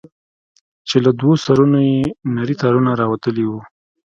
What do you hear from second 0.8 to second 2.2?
چې له دوو سرونو يې